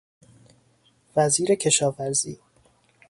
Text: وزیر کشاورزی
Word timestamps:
وزیر 1.15 1.55
کشاورزی 1.55 2.39